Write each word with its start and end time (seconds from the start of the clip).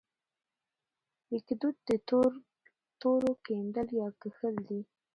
لیکدود 1.31 1.75
د 1.87 1.89
تورو 3.01 3.31
کیندل 3.45 3.87
یا 3.99 4.07
کښل 4.21 4.55
دي. 4.69 4.81